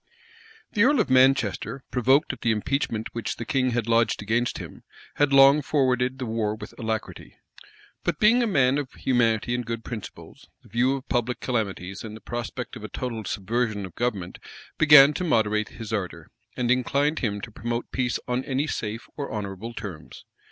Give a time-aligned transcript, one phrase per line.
[0.71, 4.81] The earl of Manchester, provoked at the impeachment which the king had lodged against him,
[5.17, 7.37] had long forwarded the war with alacrity;
[8.03, 12.17] but being a man of humanity and good principles, the view of public calamities, and
[12.17, 14.39] the prospect of a total subversion of government,
[14.79, 19.29] began to moderate his ardor, and inclined him to promote peace on any safe or
[19.31, 20.25] honorable terms.